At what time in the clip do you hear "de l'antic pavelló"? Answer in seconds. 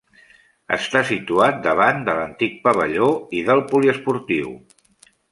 2.07-3.09